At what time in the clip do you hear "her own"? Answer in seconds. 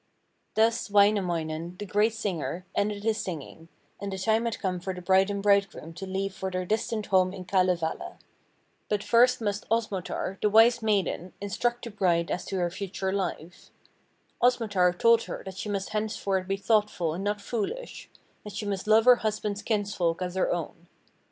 20.33-20.87